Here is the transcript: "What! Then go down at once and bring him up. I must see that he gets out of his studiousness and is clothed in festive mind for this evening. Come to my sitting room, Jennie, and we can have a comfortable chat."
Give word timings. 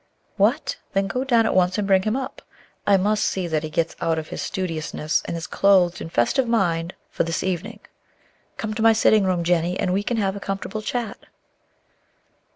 "What! 0.35 0.77
Then 0.93 1.05
go 1.05 1.23
down 1.23 1.45
at 1.45 1.53
once 1.53 1.77
and 1.77 1.85
bring 1.85 2.01
him 2.01 2.15
up. 2.15 2.41
I 2.87 2.97
must 2.97 3.23
see 3.23 3.45
that 3.47 3.61
he 3.61 3.69
gets 3.69 3.95
out 4.01 4.17
of 4.17 4.29
his 4.29 4.41
studiousness 4.41 5.21
and 5.25 5.37
is 5.37 5.45
clothed 5.45 6.01
in 6.01 6.09
festive 6.09 6.47
mind 6.47 6.95
for 7.11 7.23
this 7.23 7.43
evening. 7.43 7.81
Come 8.57 8.73
to 8.73 8.81
my 8.81 8.93
sitting 8.93 9.25
room, 9.25 9.43
Jennie, 9.43 9.79
and 9.79 9.93
we 9.93 10.01
can 10.01 10.17
have 10.17 10.35
a 10.35 10.39
comfortable 10.39 10.81
chat." 10.81 11.27